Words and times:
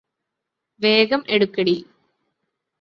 വേഗം 0.81 1.23
എടുക്കെടി 1.27 1.77